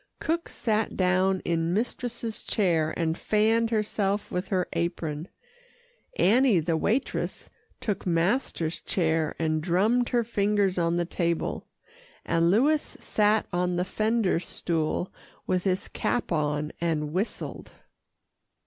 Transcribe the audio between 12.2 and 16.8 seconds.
and Louis sat on the fender stool with his cap on